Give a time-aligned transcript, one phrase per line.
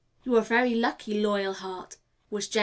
[0.23, 1.97] "You're a very lucky Loyalheart,"
[2.31, 2.59] was J.